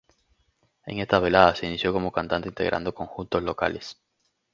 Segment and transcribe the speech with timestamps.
[0.87, 3.97] En estas veladas se inició como cantante integrando conjuntos locales.